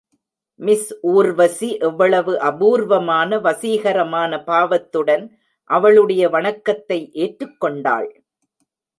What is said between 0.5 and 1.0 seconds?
miss